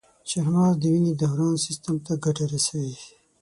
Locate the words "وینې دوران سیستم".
0.93-1.95